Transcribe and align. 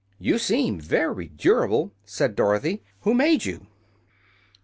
"You 0.17 0.39
seem 0.39 0.79
very 0.79 1.27
durable," 1.27 1.93
said 2.05 2.35
Dorothy. 2.35 2.81
"Who 3.01 3.13
made 3.13 3.45
you?" 3.45 3.67